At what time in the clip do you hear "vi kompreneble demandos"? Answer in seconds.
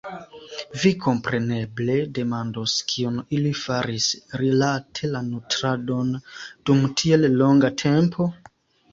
0.83-2.77